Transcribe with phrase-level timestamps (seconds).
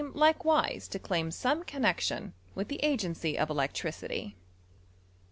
[0.15, 4.35] likewise to claim some connexion; with the agency o£ electricity.